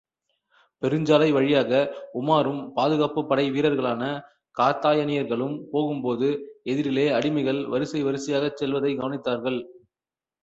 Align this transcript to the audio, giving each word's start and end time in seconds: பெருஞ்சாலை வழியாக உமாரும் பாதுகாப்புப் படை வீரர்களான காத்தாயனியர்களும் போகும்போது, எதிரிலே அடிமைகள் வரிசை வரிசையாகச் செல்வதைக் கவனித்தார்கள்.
பெருஞ்சாலை 0.81 1.27
வழியாக 1.31 1.71
உமாரும் 2.13 2.61
பாதுகாப்புப் 2.73 3.27
படை 3.27 3.45
வீரர்களான 3.51 4.05
காத்தாயனியர்களும் 4.57 5.55
போகும்போது, 5.71 6.29
எதிரிலே 6.65 7.05
அடிமைகள் 7.19 7.61
வரிசை 7.65 8.01
வரிசையாகச் 8.03 8.57
செல்வதைக் 8.61 8.99
கவனித்தார்கள். 9.01 9.59